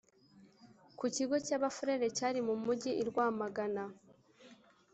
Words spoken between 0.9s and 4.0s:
ku kigo cy’abafurere cyari mu mugi i Rwamagana